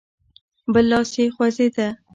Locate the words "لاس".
0.91-1.09